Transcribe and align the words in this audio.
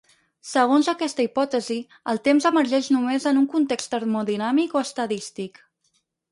Segons 0.51 0.87
aquesta 0.93 1.25
hipòtesi, 1.25 1.77
el 2.15 2.23
temps 2.29 2.49
emergeix 2.51 2.91
només 2.97 3.29
en 3.35 3.43
un 3.45 3.47
context 3.55 3.95
termodinàmic 3.97 4.77
o 4.81 4.85
estadístic. 4.89 5.65